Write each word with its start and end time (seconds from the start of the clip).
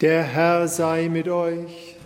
Der 0.00 0.22
Herr 0.22 0.66
sei 0.66 1.10
mit 1.10 1.28
euch. 1.28 1.96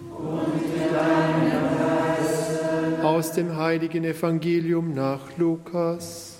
Und 0.00 0.76
mit 0.76 0.92
deinem 0.92 1.78
Geist. 1.78 3.04
Aus 3.04 3.30
dem 3.30 3.56
heiligen 3.56 4.02
Evangelium 4.02 4.92
nach 4.92 5.20
Lukas. 5.38 6.38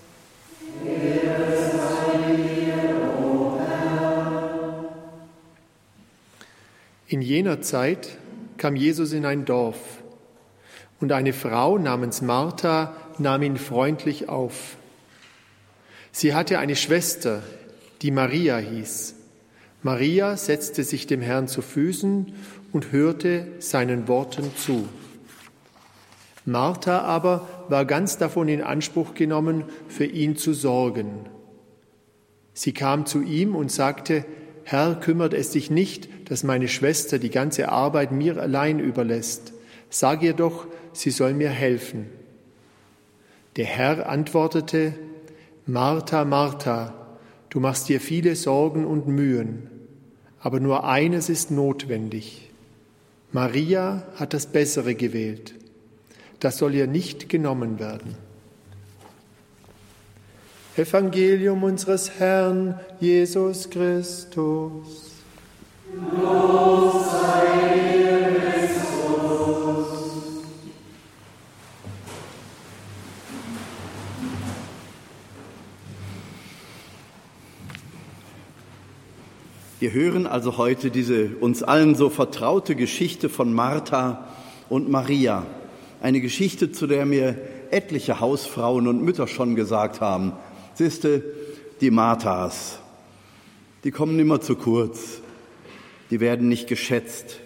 In 7.07 7.23
jener 7.23 7.63
Zeit 7.63 8.19
kam 8.57 8.75
Jesus 8.75 9.13
in 9.13 9.25
ein 9.25 9.45
Dorf, 9.45 9.79
und 10.99 11.13
eine 11.13 11.33
Frau 11.33 11.79
namens 11.79 12.23
Martha 12.23 12.97
nahm 13.19 13.43
ihn 13.43 13.57
freundlich 13.57 14.29
auf. 14.29 14.77
Sie 16.11 16.35
hatte 16.35 16.59
eine 16.59 16.75
Schwester, 16.75 17.45
die 18.03 18.11
Maria 18.11 18.57
hieß. 18.57 19.15
Maria 19.85 20.39
setzte 20.39 20.83
sich 20.83 21.07
dem 21.07 21.21
Herrn 21.21 21.47
zu 21.47 21.61
Füßen 21.61 22.33
und 22.73 22.91
hörte 22.91 23.47
seinen 23.59 24.09
Worten 24.09 24.51
zu. 24.57 24.89
Martha 26.47 27.01
aber 27.01 27.47
war 27.69 27.85
ganz 27.85 28.17
davon 28.17 28.49
in 28.49 28.63
Anspruch 28.63 29.13
genommen, 29.13 29.65
für 29.89 30.07
ihn 30.07 30.37
zu 30.37 30.55
sorgen. 30.55 31.27
Sie 32.55 32.73
kam 32.73 33.05
zu 33.05 33.21
ihm 33.21 33.55
und 33.55 33.71
sagte, 33.71 34.25
Herr, 34.63 34.95
kümmert 34.95 35.35
es 35.35 35.51
dich 35.51 35.71
nicht, 35.71 36.31
dass 36.31 36.45
meine 36.45 36.69
Schwester 36.69 37.19
die 37.19 37.31
ganze 37.31 37.69
Arbeit 37.69 38.11
mir 38.11 38.41
allein 38.41 38.79
überlässt. 38.79 39.53
Sag 39.91 40.23
ihr 40.23 40.33
doch, 40.33 40.67
sie 40.95 41.11
soll 41.11 41.35
mir 41.35 41.51
helfen. 41.51 42.07
Der 43.57 43.67
Herr 43.67 44.09
antwortete, 44.09 44.95
Martha, 45.67 46.25
Martha, 46.25 46.95
du 47.51 47.61
machst 47.61 47.91
dir 47.91 48.01
viele 48.01 48.35
Sorgen 48.35 48.87
und 48.87 49.07
Mühen 49.07 49.74
aber 50.45 50.61
nur 50.61 50.85
eines 50.85 51.31
ist 51.31 51.51
notwendig. 51.51 52.51
Maria 53.33 54.03
hat 54.17 54.35
das 54.35 54.45
Bessere 54.45 54.95
gewählt. 54.95 55.55
Das 56.39 56.59
soll 56.59 56.75
ihr 56.75 56.87
nicht 56.87 57.31
genommen 57.31 57.79
werden. 57.79 58.15
Evangelium 60.77 61.63
unseres 61.63 62.19
Herrn 62.19 62.79
Jesus 63.01 63.71
Christus. 63.71 65.13
Los 66.13 67.11
sei 67.11 67.94
Wir 79.81 79.93
hören 79.93 80.27
also 80.27 80.57
heute 80.57 80.91
diese 80.91 81.31
uns 81.41 81.63
allen 81.63 81.97
so 81.97 82.09
vertraute 82.09 82.77
Geschichte 82.77 83.29
von 83.29 83.53
Martha 83.53 84.29
und 84.69 84.89
Maria. 84.89 85.45
Eine 86.01 86.21
Geschichte, 86.21 86.71
zu 86.71 86.87
der 86.87 87.07
mir 87.07 87.37
etliche 87.71 88.21
Hausfrauen 88.21 88.87
und 88.87 89.03
Mütter 89.03 89.27
schon 89.27 89.57
gesagt 89.57 90.01
haben. 90.01 90.33
Siehste, 90.75 91.25
die 91.81 91.91
Marthas, 91.91 92.79
die 93.83 93.91
kommen 93.91 94.19
immer 94.19 94.41
zu 94.41 94.55
kurz. 94.55 95.21
Die 96.11 96.21
werden 96.21 96.49
nicht 96.49 96.69
geschätzt. 96.69 97.41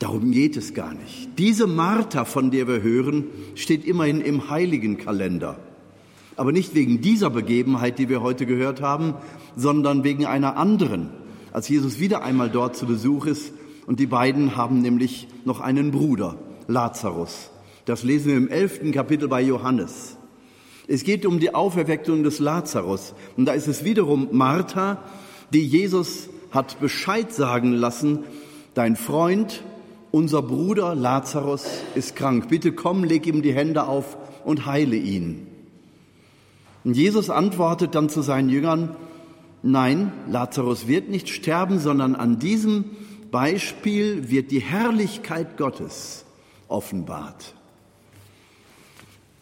Darum 0.00 0.32
geht 0.32 0.56
es 0.56 0.74
gar 0.74 0.92
nicht. 0.92 1.38
Diese 1.38 1.68
Martha, 1.68 2.24
von 2.24 2.50
der 2.50 2.66
wir 2.66 2.82
hören, 2.82 3.26
steht 3.54 3.84
immerhin 3.84 4.20
im 4.20 4.50
heiligen 4.50 4.98
Kalender. 4.98 5.60
Aber 6.36 6.52
nicht 6.52 6.74
wegen 6.74 7.00
dieser 7.00 7.30
Begebenheit, 7.30 7.98
die 7.98 8.08
wir 8.08 8.22
heute 8.22 8.46
gehört 8.46 8.80
haben, 8.80 9.14
sondern 9.56 10.04
wegen 10.04 10.26
einer 10.26 10.56
anderen 10.56 11.10
als 11.52 11.68
Jesus 11.68 12.00
wieder 12.00 12.22
einmal 12.22 12.50
dort 12.50 12.76
zu 12.76 12.86
Besuch 12.86 13.26
ist. 13.26 13.52
Und 13.86 14.00
die 14.00 14.06
beiden 14.06 14.56
haben 14.56 14.80
nämlich 14.80 15.28
noch 15.44 15.60
einen 15.60 15.90
Bruder, 15.90 16.36
Lazarus. 16.66 17.50
Das 17.84 18.02
lesen 18.02 18.28
wir 18.28 18.36
im 18.36 18.48
elften 18.48 18.92
Kapitel 18.92 19.28
bei 19.28 19.42
Johannes. 19.42 20.16
Es 20.88 21.04
geht 21.04 21.26
um 21.26 21.40
die 21.40 21.54
Auferweckung 21.54 22.22
des 22.22 22.38
Lazarus. 22.38 23.14
Und 23.36 23.46
da 23.46 23.52
ist 23.52 23.68
es 23.68 23.84
wiederum 23.84 24.28
Martha, 24.32 25.02
die 25.52 25.66
Jesus 25.66 26.28
hat 26.50 26.80
Bescheid 26.80 27.32
sagen 27.32 27.72
lassen, 27.72 28.20
dein 28.74 28.96
Freund, 28.96 29.62
unser 30.10 30.42
Bruder 30.42 30.94
Lazarus 30.94 31.66
ist 31.94 32.16
krank. 32.16 32.48
Bitte 32.48 32.72
komm, 32.72 33.04
leg 33.04 33.26
ihm 33.26 33.42
die 33.42 33.54
Hände 33.54 33.86
auf 33.86 34.16
und 34.44 34.66
heile 34.66 34.96
ihn. 34.96 35.46
Und 36.84 36.96
Jesus 36.96 37.30
antwortet 37.30 37.94
dann 37.94 38.08
zu 38.08 38.22
seinen 38.22 38.48
Jüngern, 38.48 38.96
Nein, 39.62 40.12
Lazarus 40.28 40.88
wird 40.88 41.08
nicht 41.08 41.28
sterben, 41.28 41.78
sondern 41.78 42.16
an 42.16 42.40
diesem 42.40 42.84
Beispiel 43.30 44.28
wird 44.28 44.50
die 44.50 44.60
Herrlichkeit 44.60 45.56
Gottes 45.56 46.24
offenbart. 46.66 47.54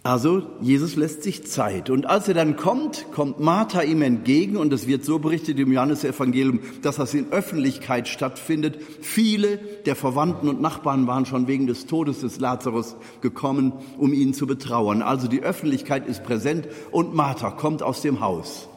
Also 0.02 0.42
Jesus 0.62 0.96
lässt 0.96 1.22
sich 1.22 1.46
Zeit. 1.46 1.90
Und 1.90 2.06
als 2.06 2.26
er 2.26 2.32
dann 2.32 2.56
kommt, 2.56 3.12
kommt 3.12 3.38
Martha 3.38 3.82
ihm 3.82 4.00
entgegen 4.00 4.56
und 4.56 4.72
es 4.72 4.86
wird 4.86 5.04
so 5.04 5.18
berichtet 5.18 5.58
im 5.58 5.72
Johannesevangelium, 5.72 6.60
dass 6.80 6.96
das 6.96 7.12
in 7.12 7.30
Öffentlichkeit 7.32 8.08
stattfindet. 8.08 8.78
Viele 9.02 9.58
der 9.84 9.96
Verwandten 9.96 10.48
und 10.48 10.62
Nachbarn 10.62 11.06
waren 11.06 11.26
schon 11.26 11.48
wegen 11.48 11.66
des 11.66 11.84
Todes 11.84 12.20
des 12.20 12.40
Lazarus 12.40 12.96
gekommen, 13.20 13.74
um 13.98 14.14
ihn 14.14 14.32
zu 14.32 14.46
betrauern. 14.46 15.02
Also 15.02 15.28
die 15.28 15.42
Öffentlichkeit 15.42 16.08
ist 16.08 16.24
präsent 16.24 16.68
und 16.90 17.14
Martha 17.14 17.50
kommt 17.50 17.82
aus 17.82 18.00
dem 18.00 18.20
Haus 18.20 18.70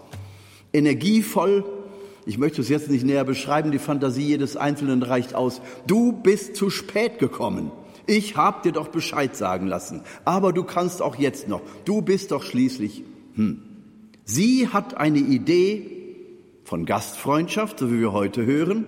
energievoll. 0.73 1.63
Ich 2.25 2.37
möchte 2.37 2.61
es 2.61 2.69
jetzt 2.69 2.89
nicht 2.89 3.05
näher 3.05 3.23
beschreiben, 3.23 3.71
die 3.71 3.79
Fantasie 3.79 4.23
jedes 4.23 4.57
Einzelnen 4.57 5.03
reicht 5.03 5.35
aus. 5.35 5.61
Du 5.87 6.11
bist 6.11 6.55
zu 6.55 6.69
spät 6.69 7.19
gekommen. 7.19 7.71
Ich 8.05 8.35
hab 8.35 8.63
dir 8.63 8.71
doch 8.71 8.89
Bescheid 8.89 9.35
sagen 9.35 9.67
lassen. 9.67 10.01
Aber 10.25 10.53
du 10.53 10.63
kannst 10.63 11.01
auch 11.01 11.15
jetzt 11.15 11.47
noch. 11.47 11.61
Du 11.85 12.01
bist 12.01 12.31
doch 12.31 12.43
schließlich. 12.43 13.03
Hm. 13.35 13.61
Sie 14.25 14.67
hat 14.67 14.97
eine 14.97 15.19
Idee 15.19 15.89
von 16.63 16.85
Gastfreundschaft, 16.85 17.79
so 17.79 17.91
wie 17.91 17.99
wir 17.99 18.13
heute 18.13 18.45
hören. 18.45 18.85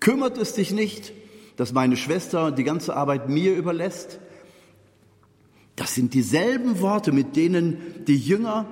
Kümmert 0.00 0.36
es 0.38 0.54
dich 0.54 0.72
nicht, 0.72 1.12
dass 1.56 1.72
meine 1.72 1.96
Schwester 1.96 2.50
die 2.50 2.64
ganze 2.64 2.96
Arbeit 2.96 3.28
mir 3.28 3.54
überlässt? 3.54 4.18
Das 5.76 5.94
sind 5.94 6.14
dieselben 6.14 6.80
Worte, 6.80 7.12
mit 7.12 7.36
denen 7.36 8.04
die 8.06 8.18
Jünger 8.18 8.66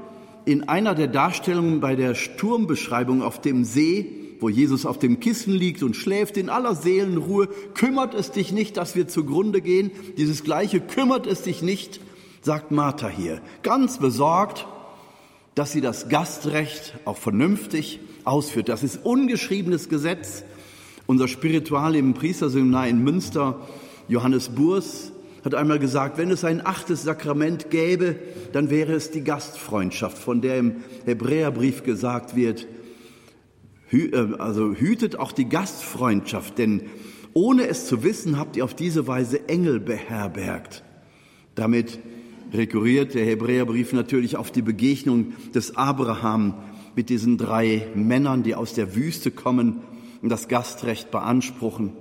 in 0.44 0.68
einer 0.68 0.94
der 0.94 1.06
Darstellungen 1.06 1.80
bei 1.80 1.96
der 1.96 2.14
Sturmbeschreibung 2.14 3.22
auf 3.22 3.40
dem 3.40 3.64
See, 3.64 4.19
wo 4.40 4.48
Jesus 4.48 4.86
auf 4.86 4.98
dem 4.98 5.20
Kissen 5.20 5.52
liegt 5.52 5.82
und 5.82 5.94
schläft 5.94 6.36
in 6.36 6.48
aller 6.48 6.74
Seelenruhe, 6.74 7.48
kümmert 7.74 8.14
es 8.14 8.32
dich 8.32 8.52
nicht, 8.52 8.76
dass 8.76 8.96
wir 8.96 9.06
zugrunde 9.06 9.60
gehen. 9.60 9.90
Dieses 10.16 10.42
gleiche 10.42 10.80
kümmert 10.80 11.26
es 11.26 11.42
dich 11.42 11.62
nicht, 11.62 12.00
sagt 12.42 12.70
Martha 12.70 13.08
hier, 13.08 13.40
ganz 13.62 13.98
besorgt, 13.98 14.66
dass 15.54 15.72
sie 15.72 15.80
das 15.80 16.08
Gastrecht 16.08 16.94
auch 17.04 17.18
vernünftig 17.18 18.00
ausführt. 18.24 18.68
Das 18.68 18.82
ist 18.82 19.04
ungeschriebenes 19.04 19.88
Gesetz. 19.88 20.44
Unser 21.06 21.28
Spiritual 21.28 21.96
im 21.96 22.14
Priesterseminar 22.14 22.88
in 22.88 23.02
Münster, 23.02 23.66
Johannes 24.08 24.48
Burs, 24.50 25.12
hat 25.44 25.54
einmal 25.54 25.78
gesagt, 25.78 26.18
wenn 26.18 26.30
es 26.30 26.44
ein 26.44 26.64
achtes 26.64 27.02
Sakrament 27.02 27.70
gäbe, 27.70 28.16
dann 28.52 28.70
wäre 28.70 28.92
es 28.92 29.10
die 29.10 29.24
Gastfreundschaft, 29.24 30.18
von 30.18 30.40
der 30.40 30.58
im 30.58 30.76
Hebräerbrief 31.06 31.82
gesagt 31.82 32.36
wird, 32.36 32.66
also 34.38 34.74
hütet 34.74 35.18
auch 35.18 35.32
die 35.32 35.48
Gastfreundschaft, 35.48 36.58
denn 36.58 36.82
ohne 37.32 37.66
es 37.66 37.86
zu 37.86 38.02
wissen, 38.02 38.38
habt 38.38 38.56
ihr 38.56 38.64
auf 38.64 38.74
diese 38.74 39.06
Weise 39.06 39.48
Engel 39.48 39.80
beherbergt. 39.80 40.82
Damit 41.54 42.00
rekurriert 42.52 43.14
der 43.14 43.24
Hebräerbrief 43.24 43.92
natürlich 43.92 44.36
auf 44.36 44.50
die 44.50 44.62
Begegnung 44.62 45.32
des 45.54 45.76
Abraham 45.76 46.54
mit 46.96 47.08
diesen 47.08 47.38
drei 47.38 47.86
Männern, 47.94 48.42
die 48.42 48.54
aus 48.54 48.74
der 48.74 48.96
Wüste 48.96 49.30
kommen 49.30 49.80
und 50.22 50.28
das 50.28 50.48
Gastrecht 50.48 51.10
beanspruchen. 51.10 51.92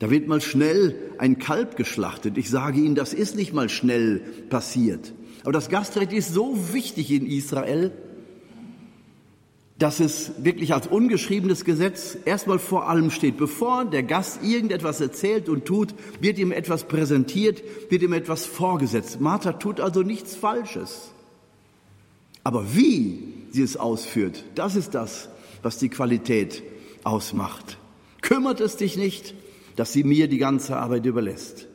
Da 0.00 0.10
wird 0.10 0.26
mal 0.26 0.40
schnell 0.40 0.96
ein 1.18 1.38
Kalb 1.38 1.76
geschlachtet. 1.76 2.36
Ich 2.36 2.50
sage 2.50 2.80
Ihnen, 2.80 2.94
das 2.94 3.14
ist 3.14 3.36
nicht 3.36 3.52
mal 3.52 3.68
schnell 3.68 4.20
passiert. 4.50 5.14
Aber 5.42 5.52
das 5.52 5.68
Gastrecht 5.68 6.12
ist 6.12 6.34
so 6.34 6.72
wichtig 6.72 7.10
in 7.12 7.26
Israel, 7.26 7.92
dass 9.78 9.98
es 9.98 10.32
wirklich 10.38 10.72
als 10.72 10.86
ungeschriebenes 10.86 11.64
Gesetz 11.64 12.16
erstmal 12.24 12.60
vor 12.60 12.88
allem 12.88 13.10
steht. 13.10 13.36
Bevor 13.36 13.84
der 13.84 14.04
Gast 14.04 14.42
irgendetwas 14.42 15.00
erzählt 15.00 15.48
und 15.48 15.64
tut, 15.64 15.94
wird 16.20 16.38
ihm 16.38 16.52
etwas 16.52 16.84
präsentiert, 16.84 17.62
wird 17.90 18.02
ihm 18.02 18.12
etwas 18.12 18.46
vorgesetzt. 18.46 19.20
Martha 19.20 19.52
tut 19.54 19.80
also 19.80 20.02
nichts 20.02 20.36
Falsches. 20.36 21.10
Aber 22.44 22.76
wie 22.76 23.34
sie 23.50 23.62
es 23.62 23.76
ausführt, 23.76 24.44
das 24.54 24.76
ist 24.76 24.94
das, 24.94 25.28
was 25.62 25.78
die 25.78 25.88
Qualität 25.88 26.62
ausmacht. 27.02 27.78
Kümmert 28.20 28.60
es 28.60 28.76
dich 28.76 28.96
nicht, 28.96 29.34
dass 29.76 29.92
sie 29.92 30.04
mir 30.04 30.28
die 30.28 30.38
ganze 30.38 30.76
Arbeit 30.76 31.04
überlässt. 31.04 31.66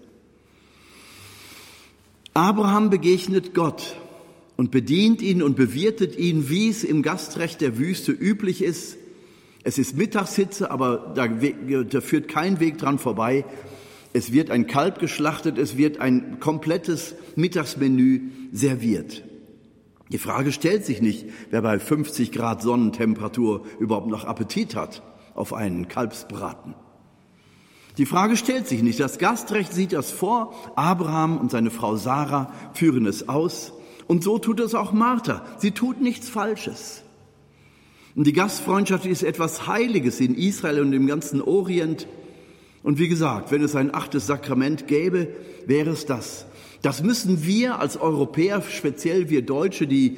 Abraham 2.33 2.89
begegnet 2.89 3.53
Gott 3.53 3.97
und 4.59 4.71
bedient 4.71 5.21
ihn 5.21 5.41
und 5.41 5.55
bewirtet 5.55 6.17
ihn, 6.17 6.49
wie 6.49 6.67
es 6.67 6.83
im 6.83 7.01
Gastrecht 7.01 7.61
der 7.61 7.77
Wüste 7.77 8.11
üblich 8.11 8.61
ist. 8.61 8.97
Es 9.63 9.77
ist 9.77 9.95
Mittagshitze, 9.95 10.69
aber 10.69 11.13
da, 11.15 11.29
da 11.29 12.01
führt 12.01 12.27
kein 12.27 12.59
Weg 12.59 12.77
dran 12.77 12.99
vorbei. 12.99 13.45
Es 14.11 14.33
wird 14.33 14.51
ein 14.51 14.67
Kalb 14.67 14.99
geschlachtet, 14.99 15.57
es 15.57 15.77
wird 15.77 16.01
ein 16.01 16.41
komplettes 16.41 17.15
Mittagsmenü 17.37 18.31
serviert. 18.51 19.23
Die 20.11 20.17
Frage 20.17 20.51
stellt 20.51 20.83
sich 20.83 21.01
nicht, 21.01 21.27
wer 21.51 21.61
bei 21.61 21.79
50 21.79 22.33
Grad 22.33 22.61
Sonnentemperatur 22.61 23.65
überhaupt 23.79 24.07
noch 24.07 24.25
Appetit 24.25 24.75
hat 24.75 25.03
auf 25.35 25.53
einen 25.53 25.87
Kalbsbraten. 25.87 26.75
Die 27.97 28.05
Frage 28.05 28.35
stellt 28.35 28.67
sich 28.67 28.83
nicht. 28.83 28.99
Das 28.99 29.19
Gastrecht 29.19 29.71
sieht 29.71 29.93
das 29.93 30.11
vor. 30.11 30.53
Abraham 30.75 31.37
und 31.37 31.49
seine 31.49 31.71
Frau 31.71 31.95
Sarah 31.95 32.51
führen 32.73 33.05
es 33.05 33.29
aus. 33.29 33.71
Und 34.09 34.23
so 34.23 34.39
tut 34.39 34.59
es 34.59 34.73
auch 34.73 34.91
Martha. 34.91 35.45
Sie 35.59 35.69
tut 35.69 36.01
nichts 36.01 36.29
Falsches. 36.29 37.03
Und 38.15 38.25
die 38.25 38.33
Gastfreundschaft 38.33 39.05
ist 39.05 39.21
etwas 39.21 39.67
Heiliges 39.67 40.19
in 40.19 40.33
Israel 40.33 40.81
und 40.81 40.93
im 40.93 41.05
ganzen 41.05 41.43
Orient. 41.43 42.07
Und 42.81 42.97
wie 42.97 43.07
gesagt, 43.07 43.51
wenn 43.51 43.61
es 43.61 43.75
ein 43.75 43.93
achtes 43.93 44.25
Sakrament 44.25 44.87
gäbe, 44.87 45.27
wäre 45.67 45.91
es 45.91 46.07
das. 46.07 46.47
Das 46.81 47.03
müssen 47.03 47.45
wir 47.45 47.77
als 47.77 47.97
Europäer, 47.97 48.63
speziell 48.63 49.29
wir 49.29 49.43
Deutsche, 49.43 49.85
die 49.85 50.17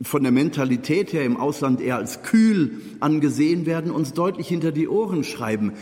von 0.00 0.22
der 0.22 0.32
Mentalität 0.32 1.12
her 1.12 1.26
im 1.26 1.36
Ausland 1.36 1.82
eher 1.82 1.96
als 1.96 2.22
kühl 2.22 2.80
angesehen 3.00 3.66
werden, 3.66 3.90
uns 3.90 4.14
deutlich 4.14 4.48
hinter 4.48 4.72
die 4.72 4.88
Ohren 4.88 5.24
schreiben. 5.24 5.74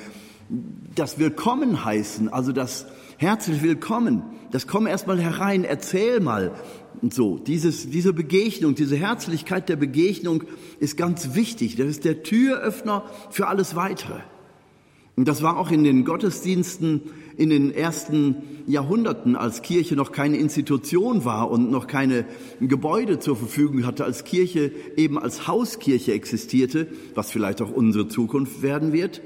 Das 0.97 1.21
Willkommen 1.21 1.85
heißen, 1.85 2.29
also 2.29 2.51
das 2.51 2.87
herzlich 3.17 3.63
willkommen, 3.63 4.25
das 4.51 4.67
komm 4.67 4.87
erst 4.87 5.07
mal 5.07 5.21
herein, 5.21 5.65
erzähl 5.65 6.21
mal. 6.21 6.53
Und 7.03 7.13
so, 7.13 7.39
dieses, 7.39 7.91
diese 7.91 8.13
Begegnung, 8.13 8.75
diese 8.75 8.97
Herzlichkeit 8.97 9.69
der 9.69 9.77
Begegnung 9.77 10.45
ist 10.81 10.97
ganz 10.97 11.35
wichtig. 11.35 11.77
Das 11.77 11.89
ist 11.89 12.05
der 12.05 12.23
Türöffner 12.23 13.05
für 13.31 13.49
alles 13.49 13.75
Weitere. 13.75 14.21
Und 15.17 15.29
das 15.29 15.43
war 15.43 15.59
auch 15.59 15.71
in 15.71 15.85
den 15.85 16.05
Gottesdiensten 16.05 17.03
in 17.37 17.51
den 17.51 17.73
ersten 17.73 18.37
Jahrhunderten, 18.67 19.37
als 19.37 19.63
Kirche 19.63 19.97
noch 19.97 20.13
keine 20.13 20.37
Institution 20.37 21.25
war 21.25 21.51
und 21.51 21.71
noch 21.71 21.87
keine 21.87 22.25
Gebäude 22.61 23.19
zur 23.19 23.37
Verfügung 23.37 23.87
hatte, 23.87 24.05
als 24.05 24.25
Kirche 24.25 24.73
eben 24.97 25.19
als 25.19 25.47
Hauskirche 25.47 26.13
existierte, 26.13 26.89
was 27.15 27.31
vielleicht 27.31 27.61
auch 27.61 27.71
unsere 27.71 28.09
Zukunft 28.09 28.63
werden 28.63 28.93
wird. 28.93 29.21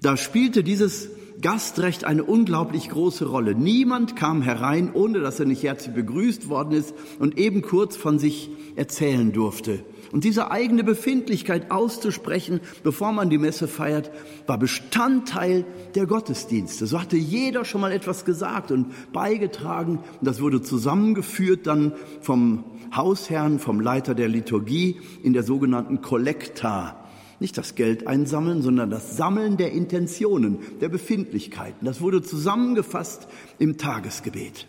Da 0.00 0.16
spielte 0.16 0.64
dieses 0.64 1.10
Gastrecht 1.40 2.04
eine 2.04 2.24
unglaublich 2.24 2.88
große 2.88 3.26
Rolle. 3.26 3.54
Niemand 3.54 4.16
kam 4.16 4.42
herein, 4.42 4.92
ohne 4.92 5.20
dass 5.20 5.40
er 5.40 5.46
nicht 5.46 5.62
herzlich 5.62 5.94
begrüßt 5.94 6.48
worden 6.48 6.72
ist 6.72 6.94
und 7.18 7.38
eben 7.38 7.62
kurz 7.62 7.96
von 7.96 8.18
sich 8.18 8.50
erzählen 8.76 9.32
durfte. 9.32 9.84
Und 10.12 10.24
diese 10.24 10.50
eigene 10.50 10.84
Befindlichkeit 10.84 11.70
auszusprechen, 11.70 12.60
bevor 12.82 13.12
man 13.12 13.30
die 13.30 13.38
Messe 13.38 13.66
feiert, 13.66 14.10
war 14.46 14.58
Bestandteil 14.58 15.64
der 15.94 16.06
Gottesdienste. 16.06 16.86
So 16.86 17.00
hatte 17.00 17.16
jeder 17.16 17.64
schon 17.64 17.80
mal 17.80 17.92
etwas 17.92 18.26
gesagt 18.26 18.70
und 18.70 18.88
beigetragen. 19.12 19.98
Und 20.20 20.26
das 20.26 20.42
wurde 20.42 20.60
zusammengeführt 20.60 21.66
dann 21.66 21.94
vom 22.20 22.64
Hausherrn, 22.94 23.58
vom 23.58 23.80
Leiter 23.80 24.14
der 24.14 24.28
Liturgie 24.28 25.00
in 25.22 25.32
der 25.32 25.44
sogenannten 25.44 26.02
Kollekta. 26.02 27.01
Nicht 27.42 27.58
das 27.58 27.74
Geld 27.74 28.06
einsammeln, 28.06 28.62
sondern 28.62 28.88
das 28.88 29.16
Sammeln 29.16 29.56
der 29.56 29.72
Intentionen, 29.72 30.58
der 30.80 30.88
Befindlichkeiten. 30.88 31.84
Das 31.84 32.00
wurde 32.00 32.22
zusammengefasst 32.22 33.26
im 33.58 33.78
Tagesgebet. 33.78 34.68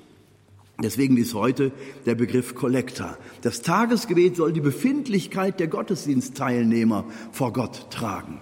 Deswegen 0.81 1.17
ist 1.17 1.35
heute 1.35 1.71
der 2.07 2.15
Begriff 2.15 2.55
Kollektor. 2.55 3.15
Das 3.43 3.61
Tagesgebet 3.61 4.35
soll 4.35 4.53
die 4.53 4.59
Befindlichkeit 4.59 5.59
der 5.59 5.67
Gottesdienstteilnehmer 5.67 7.05
vor 7.31 7.53
Gott 7.53 7.91
tragen. 7.91 8.39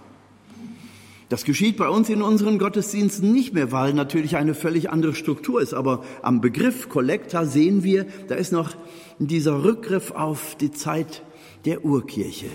Das 1.28 1.44
geschieht 1.44 1.76
bei 1.76 1.90
uns 1.90 2.08
in 2.08 2.22
unseren 2.22 2.58
Gottesdiensten 2.58 3.34
nicht 3.34 3.54
mehr, 3.54 3.74
weil 3.74 3.94
natürlich 3.94 4.38
eine 4.38 4.54
völlig 4.54 4.90
andere 4.90 5.14
Struktur 5.14 5.62
ist. 5.62 5.74
Aber 5.74 6.06
am 6.22 6.40
Begriff 6.40 6.88
Kollektor 6.88 7.46
sehen 7.46 7.84
wir, 7.84 8.06
da 8.30 8.36
ist 8.36 8.54
noch 8.54 8.78
dieser 9.20 9.66
Rückgriff 9.66 10.12
auf 10.12 10.56
die 10.56 10.72
Zeit 10.72 11.22
der 11.66 11.84
Urkirche. 11.84 12.48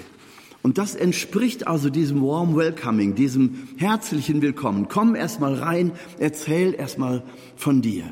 Und 0.67 0.79
das 0.79 0.97
entspricht 0.97 1.69
also 1.69 1.91
diesem 1.91 2.21
warm 2.23 2.57
welcoming, 2.57 3.15
diesem 3.15 3.69
herzlichen 3.77 4.43
Willkommen. 4.43 4.89
Komm 4.89 5.15
erst 5.15 5.39
mal 5.39 5.55
rein, 5.55 5.93
erzähl 6.19 6.75
erst 6.75 6.99
mal 6.99 7.23
von 7.55 7.83
dir. 7.83 8.03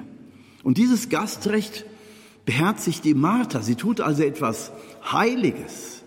Und 0.63 0.79
dieses 0.79 1.09
Gastrecht 1.09 1.85
beherzigt 2.45 3.05
die 3.05 3.15
Martha. 3.15 3.61
Sie 3.61 3.75
tut 3.75 4.01
also 4.01 4.23
etwas 4.23 4.71
Heiliges. 5.11 6.05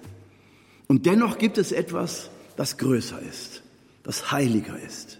Und 0.88 1.06
dennoch 1.06 1.38
gibt 1.38 1.58
es 1.58 1.74
etwas, 1.74 2.30
das 2.56 2.78
größer 2.78 3.20
ist, 3.30 3.62
das 4.04 4.32
heiliger 4.32 4.80
ist. 4.80 5.20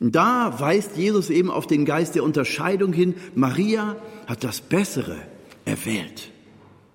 Und 0.00 0.16
da 0.16 0.58
weist 0.58 0.96
Jesus 0.96 1.30
eben 1.30 1.48
auf 1.48 1.68
den 1.68 1.84
Geist 1.84 2.16
der 2.16 2.24
Unterscheidung 2.24 2.92
hin. 2.92 3.14
Maria 3.36 3.94
hat 4.26 4.42
das 4.42 4.62
Bessere 4.62 5.16
erwählt, 5.64 6.32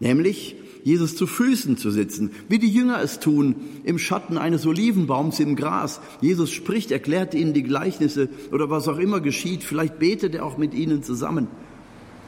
nämlich 0.02 0.58
Jesus 0.84 1.16
zu 1.16 1.28
Füßen 1.28 1.78
zu 1.78 1.92
sitzen, 1.92 2.32
wie 2.48 2.60
die 2.60 2.70
Jünger 2.70 3.02
es 3.02 3.20
tun, 3.20 3.56
im 3.84 4.00
Schatten 4.00 4.38
eines 4.38 4.66
Olivenbaums 4.66 5.40
im 5.40 5.56
Gras. 5.56 6.00
Jesus 6.22 6.52
spricht, 6.52 6.92
erklärt 6.92 7.34
ihnen 7.34 7.54
die 7.54 7.64
Gleichnisse 7.64 8.30
oder 8.52 8.70
was 8.70 8.88
auch 8.88 8.98
immer 8.98 9.20
geschieht. 9.20 9.64
Vielleicht 9.64 10.00
betet 10.00 10.36
er 10.36 10.46
auch 10.46 10.58
mit 10.58 10.74
ihnen 10.74 11.04
zusammen. 11.04 11.48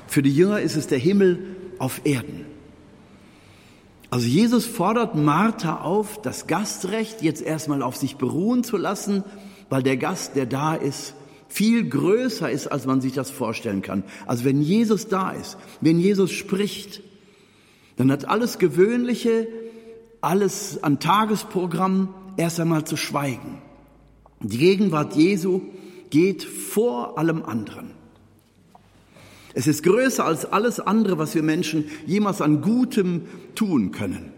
Für 0.08 0.22
die 0.22 0.36
Jünger 0.36 0.62
ist 0.62 0.76
es 0.76 0.88
der 0.88 1.00
Himmel 1.00 1.56
auf 1.80 2.02
Erden. 2.04 2.46
Also 4.10 4.28
Jesus 4.28 4.66
fordert 4.66 5.16
Martha 5.16 5.78
auf, 5.78 6.22
das 6.22 6.46
Gastrecht 6.46 7.22
jetzt 7.22 7.42
erstmal 7.42 7.82
auf 7.82 7.96
sich 7.96 8.18
beruhen 8.18 8.66
zu 8.66 8.76
lassen, 8.76 9.24
weil 9.70 9.84
der 9.84 9.96
Gast, 9.96 10.36
der 10.36 10.46
da 10.46 10.76
ist, 10.76 11.16
viel 11.48 11.88
größer 11.88 12.52
ist, 12.52 12.68
als 12.68 12.86
man 12.86 13.00
sich 13.00 13.14
das 13.14 13.30
vorstellen 13.30 13.82
kann. 13.82 14.04
Also 14.26 14.44
wenn 14.44 14.62
Jesus 14.62 15.08
da 15.08 15.32
ist, 15.32 15.58
wenn 15.80 16.00
Jesus 16.00 16.32
spricht, 16.32 17.02
dann 18.02 18.12
hat 18.12 18.28
alles 18.28 18.58
Gewöhnliche, 18.58 19.48
alles 20.22 20.82
an 20.82 21.00
Tagesprogramm 21.00 22.12
erst 22.36 22.60
einmal 22.60 22.84
zu 22.84 22.98
schweigen. 22.98 23.62
Die 24.40 24.58
Gegenwart 24.58 25.16
Jesu 25.16 25.62
geht 26.10 26.44
vor 26.44 27.20
allem 27.20 27.44
anderen. 27.44 27.92
Es 29.54 29.68
ist 29.68 29.84
größer 29.84 30.26
als 30.26 30.46
alles 30.46 30.80
andere, 30.80 31.20
was 31.20 31.36
wir 31.36 31.44
Menschen 31.44 31.86
jemals 32.08 32.42
an 32.42 32.62
Gutem 32.62 33.28
tun 33.54 33.92
können. 33.92 34.34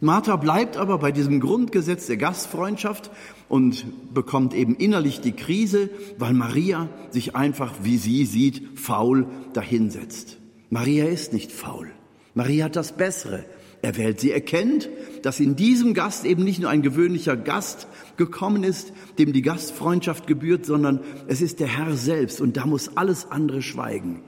Martha 0.00 0.36
bleibt 0.36 0.76
aber 0.76 0.98
bei 0.98 1.12
diesem 1.12 1.40
Grundgesetz 1.40 2.06
der 2.06 2.18
Gastfreundschaft 2.18 3.10
und 3.48 3.86
bekommt 4.12 4.52
eben 4.52 4.74
innerlich 4.74 5.22
die 5.22 5.32
Krise, 5.32 5.88
weil 6.18 6.34
Maria 6.34 6.90
sich 7.12 7.34
einfach, 7.34 7.72
wie 7.82 7.96
sie 7.96 8.26
sieht, 8.26 8.78
faul 8.78 9.26
dahinsetzt. 9.54 10.36
Maria 10.68 11.06
ist 11.06 11.32
nicht 11.32 11.50
faul. 11.50 11.90
Maria 12.34 12.66
hat 12.66 12.76
das 12.76 12.96
Bessere 12.96 13.44
erwählt. 13.82 14.20
Sie 14.20 14.30
erkennt, 14.30 14.88
dass 15.22 15.40
in 15.40 15.56
diesem 15.56 15.94
Gast 15.94 16.24
eben 16.24 16.44
nicht 16.44 16.60
nur 16.60 16.70
ein 16.70 16.82
gewöhnlicher 16.82 17.36
Gast 17.36 17.86
gekommen 18.16 18.64
ist, 18.64 18.92
dem 19.18 19.32
die 19.32 19.42
Gastfreundschaft 19.42 20.26
gebührt, 20.26 20.66
sondern 20.66 21.00
es 21.28 21.40
ist 21.40 21.60
der 21.60 21.68
Herr 21.68 21.96
selbst 21.96 22.40
und 22.40 22.56
da 22.56 22.66
muss 22.66 22.96
alles 22.96 23.30
andere 23.30 23.62
schweigen. 23.62 24.22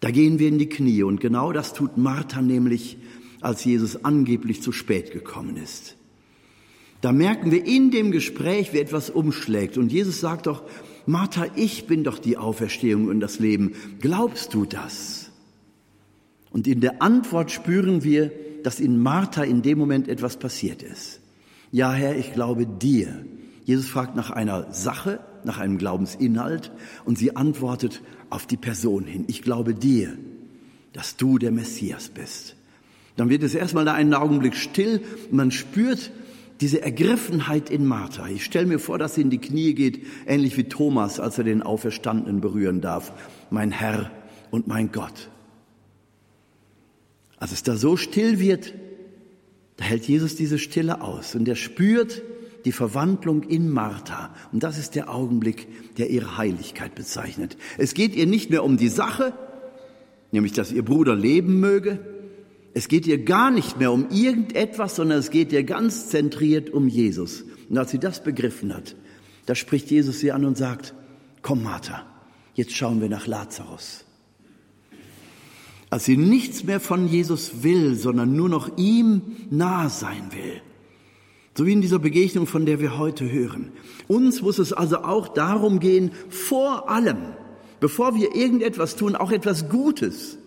Da 0.00 0.10
gehen 0.10 0.38
wir 0.38 0.48
in 0.48 0.58
die 0.58 0.68
Knie 0.68 1.04
und 1.04 1.20
genau 1.20 1.52
das 1.52 1.74
tut 1.74 1.96
Martha 1.96 2.42
nämlich, 2.42 2.98
als 3.40 3.64
Jesus 3.64 4.04
angeblich 4.04 4.62
zu 4.62 4.72
spät 4.72 5.12
gekommen 5.12 5.56
ist. 5.56 5.96
Da 7.00 7.12
merken 7.12 7.50
wir 7.50 7.64
in 7.64 7.90
dem 7.90 8.10
Gespräch, 8.10 8.72
wie 8.72 8.78
etwas 8.78 9.10
umschlägt 9.10 9.76
und 9.76 9.92
Jesus 9.92 10.20
sagt 10.20 10.46
doch, 10.46 10.62
Martha, 11.04 11.46
ich 11.56 11.86
bin 11.86 12.04
doch 12.04 12.18
die 12.18 12.36
Auferstehung 12.36 13.08
und 13.08 13.20
das 13.20 13.40
Leben. 13.40 13.74
Glaubst 14.00 14.54
du 14.54 14.64
das? 14.64 15.21
Und 16.52 16.66
in 16.66 16.80
der 16.80 17.02
Antwort 17.02 17.50
spüren 17.50 18.04
wir, 18.04 18.30
dass 18.62 18.80
in 18.80 18.98
Martha 18.98 19.42
in 19.42 19.62
dem 19.62 19.78
Moment 19.78 20.08
etwas 20.08 20.36
passiert 20.36 20.82
ist. 20.82 21.20
Ja, 21.70 21.92
Herr, 21.92 22.16
ich 22.16 22.32
glaube 22.32 22.66
dir. 22.66 23.24
Jesus 23.64 23.86
fragt 23.86 24.16
nach 24.16 24.30
einer 24.30 24.72
Sache, 24.72 25.20
nach 25.44 25.58
einem 25.58 25.78
Glaubensinhalt 25.78 26.70
und 27.04 27.18
sie 27.18 27.36
antwortet 27.36 28.02
auf 28.30 28.46
die 28.46 28.56
Person 28.56 29.04
hin. 29.04 29.24
Ich 29.28 29.42
glaube 29.42 29.74
dir, 29.74 30.16
dass 30.92 31.16
du 31.16 31.38
der 31.38 31.52
Messias 31.52 32.08
bist. 32.08 32.56
Dann 33.16 33.28
wird 33.28 33.42
es 33.42 33.54
erstmal 33.54 33.84
da 33.84 33.94
einen 33.94 34.14
Augenblick 34.14 34.56
still 34.56 35.00
und 35.30 35.36
man 35.36 35.50
spürt 35.50 36.10
diese 36.60 36.82
Ergriffenheit 36.82 37.70
in 37.70 37.86
Martha. 37.86 38.28
Ich 38.28 38.44
stelle 38.44 38.66
mir 38.66 38.78
vor, 38.78 38.98
dass 38.98 39.14
sie 39.16 39.22
in 39.22 39.30
die 39.30 39.38
Knie 39.38 39.74
geht, 39.74 40.04
ähnlich 40.26 40.56
wie 40.56 40.64
Thomas, 40.64 41.18
als 41.18 41.38
er 41.38 41.44
den 41.44 41.62
Auferstandenen 41.62 42.40
berühren 42.40 42.80
darf. 42.80 43.12
Mein 43.50 43.70
Herr 43.70 44.10
und 44.50 44.66
mein 44.68 44.92
Gott. 44.92 45.28
Als 47.42 47.50
es 47.50 47.64
da 47.64 47.74
so 47.76 47.96
still 47.96 48.38
wird, 48.38 48.72
da 49.76 49.84
hält 49.84 50.06
Jesus 50.06 50.36
diese 50.36 50.60
Stille 50.60 51.00
aus 51.00 51.34
und 51.34 51.48
er 51.48 51.56
spürt 51.56 52.22
die 52.64 52.70
Verwandlung 52.70 53.42
in 53.42 53.68
Martha. 53.68 54.32
Und 54.52 54.62
das 54.62 54.78
ist 54.78 54.94
der 54.94 55.12
Augenblick, 55.12 55.96
der 55.96 56.08
ihre 56.10 56.36
Heiligkeit 56.36 56.94
bezeichnet. 56.94 57.56
Es 57.78 57.94
geht 57.94 58.14
ihr 58.14 58.28
nicht 58.28 58.50
mehr 58.50 58.62
um 58.62 58.76
die 58.76 58.86
Sache, 58.86 59.32
nämlich 60.30 60.52
dass 60.52 60.70
ihr 60.70 60.84
Bruder 60.84 61.16
leben 61.16 61.58
möge. 61.58 61.98
Es 62.74 62.86
geht 62.86 63.08
ihr 63.08 63.24
gar 63.24 63.50
nicht 63.50 63.76
mehr 63.76 63.90
um 63.90 64.08
irgendetwas, 64.10 64.94
sondern 64.94 65.18
es 65.18 65.32
geht 65.32 65.50
ihr 65.50 65.64
ganz 65.64 66.10
zentriert 66.10 66.70
um 66.70 66.86
Jesus. 66.86 67.42
Und 67.68 67.76
als 67.76 67.90
sie 67.90 67.98
das 67.98 68.22
begriffen 68.22 68.72
hat, 68.72 68.94
da 69.46 69.56
spricht 69.56 69.90
Jesus 69.90 70.20
sie 70.20 70.30
an 70.30 70.44
und 70.44 70.56
sagt, 70.56 70.94
komm 71.42 71.64
Martha, 71.64 72.06
jetzt 72.54 72.76
schauen 72.76 73.00
wir 73.00 73.08
nach 73.08 73.26
Lazarus. 73.26 74.04
Als 75.92 76.06
sie 76.06 76.16
nichts 76.16 76.64
mehr 76.64 76.80
von 76.80 77.06
Jesus 77.06 77.62
will, 77.62 77.96
sondern 77.96 78.34
nur 78.34 78.48
noch 78.48 78.78
ihm 78.78 79.20
nah 79.50 79.90
sein 79.90 80.30
will. 80.30 80.62
So 81.54 81.66
wie 81.66 81.74
in 81.74 81.82
dieser 81.82 81.98
Begegnung, 81.98 82.46
von 82.46 82.64
der 82.64 82.80
wir 82.80 82.96
heute 82.96 83.30
hören. 83.30 83.72
Uns 84.08 84.40
muss 84.40 84.58
es 84.58 84.72
also 84.72 85.00
auch 85.00 85.28
darum 85.28 85.80
gehen, 85.80 86.12
vor 86.30 86.88
allem, 86.88 87.18
bevor 87.78 88.14
wir 88.14 88.34
irgendetwas 88.34 88.96
tun, 88.96 89.16
auch 89.16 89.32
etwas 89.32 89.68
Gutes. 89.68 90.38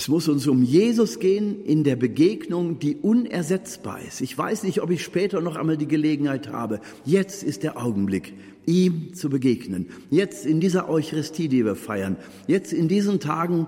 Es 0.00 0.08
muss 0.08 0.28
uns 0.28 0.46
um 0.46 0.62
Jesus 0.62 1.18
gehen 1.18 1.62
in 1.62 1.84
der 1.84 1.94
Begegnung, 1.94 2.78
die 2.78 2.96
unersetzbar 2.96 4.00
ist. 4.00 4.22
Ich 4.22 4.36
weiß 4.36 4.62
nicht, 4.62 4.80
ob 4.80 4.90
ich 4.90 5.02
später 5.02 5.42
noch 5.42 5.56
einmal 5.56 5.76
die 5.76 5.86
Gelegenheit 5.86 6.48
habe. 6.48 6.80
Jetzt 7.04 7.42
ist 7.42 7.64
der 7.64 7.76
Augenblick, 7.76 8.32
ihm 8.64 9.12
zu 9.12 9.28
begegnen. 9.28 9.88
Jetzt 10.08 10.46
in 10.46 10.58
dieser 10.58 10.88
Eucharistie, 10.88 11.48
die 11.48 11.66
wir 11.66 11.76
feiern. 11.76 12.16
Jetzt 12.46 12.72
in 12.72 12.88
diesen 12.88 13.20
Tagen 13.20 13.66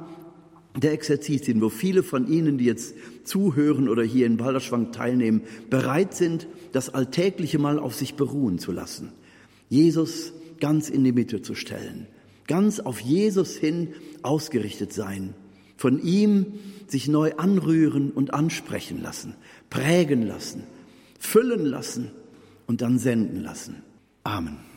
der 0.75 0.93
Exerzitien, 0.93 1.61
wo 1.61 1.69
viele 1.69 2.03
von 2.03 2.27
Ihnen, 2.27 2.57
die 2.57 2.65
jetzt 2.65 2.95
zuhören 3.25 3.87
oder 3.87 4.03
hier 4.03 4.25
in 4.25 4.39
Balderschwang 4.39 4.91
teilnehmen, 4.91 5.43
bereit 5.69 6.15
sind, 6.15 6.47
das 6.73 6.95
Alltägliche 6.95 7.59
mal 7.59 7.79
auf 7.79 7.95
sich 7.95 8.15
beruhen 8.15 8.59
zu 8.59 8.73
lassen. 8.73 9.13
Jesus 9.69 10.33
ganz 10.61 10.89
in 10.89 11.05
die 11.05 11.13
Mitte 11.13 11.43
zu 11.43 11.55
stellen, 11.55 12.07
ganz 12.47 12.81
auf 12.81 13.01
Jesus 13.01 13.55
hin 13.55 13.89
ausgerichtet 14.23 14.95
sein, 14.95 15.35
von 15.83 16.01
ihm 16.01 16.47
sich 16.87 17.09
neu 17.09 17.33
anrühren 17.39 18.13
und 18.13 18.35
ansprechen 18.35 19.03
lassen, 19.03 19.35
prägen 19.69 20.23
lassen, 20.23 20.63
füllen 21.19 21.67
lassen 21.67 22.13
und 22.69 22.83
dann 22.83 23.01
senden 23.01 23.43
lassen. 23.43 23.83
Amen. 24.23 24.72